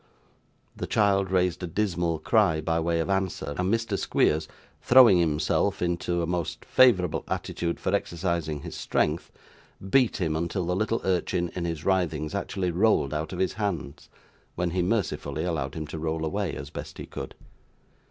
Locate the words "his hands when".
13.37-14.71